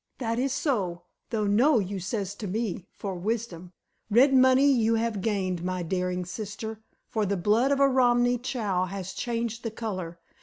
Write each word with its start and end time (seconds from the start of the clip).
"That 0.17 0.39
is 0.39 0.51
so, 0.51 1.03
though 1.29 1.45
'No' 1.45 1.77
you 1.77 1.99
says 1.99 2.33
to 2.37 2.47
me, 2.47 2.87
for 2.91 3.13
wisdom. 3.13 3.71
Red 4.09 4.33
money 4.33 4.65
you 4.65 4.95
have 4.95 5.21
gained, 5.21 5.63
my 5.63 5.83
daring 5.83 6.25
sister, 6.25 6.81
for 7.07 7.23
the 7.23 7.37
blood 7.37 7.71
of 7.71 7.79
a 7.79 7.87
Romany 7.87 8.39
chal 8.39 8.85
has 8.87 9.13
changed 9.13 9.61
the 9.61 9.69
color. 9.69 10.17